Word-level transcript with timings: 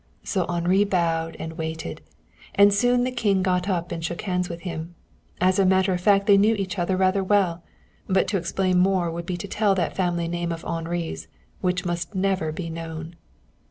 So 0.23 0.47
Henri 0.47 0.83
bowed 0.83 1.35
and 1.37 1.59
waited, 1.59 2.01
and 2.55 2.73
soon 2.73 3.03
the 3.03 3.11
King 3.11 3.43
got 3.43 3.69
up 3.69 3.91
and 3.91 4.03
shook 4.03 4.23
hands 4.23 4.49
with 4.49 4.61
him. 4.61 4.95
As 5.39 5.59
a 5.59 5.63
matter 5.63 5.93
of 5.93 6.01
fact 6.01 6.25
they 6.25 6.39
knew 6.39 6.55
each 6.55 6.79
other 6.79 6.97
rather 6.97 7.23
well, 7.23 7.61
but 8.07 8.27
to 8.29 8.37
explain 8.37 8.79
more 8.79 9.11
would 9.11 9.27
be 9.27 9.37
to 9.37 9.47
tell 9.47 9.75
that 9.75 9.95
family 9.95 10.27
name 10.27 10.51
of 10.51 10.65
Henri's 10.65 11.27
which 11.59 11.85
must 11.85 12.15
never 12.15 12.51
be 12.51 12.67
known. 12.67 13.15